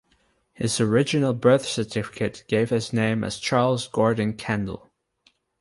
His 0.55 0.81
original 0.81 1.31
birth 1.35 1.63
certificate 1.63 2.43
gave 2.47 2.71
his 2.71 2.91
name 2.91 3.23
as 3.23 3.37
Charles 3.37 3.87
Gordon 3.87 4.33
Kendall. 4.33 4.89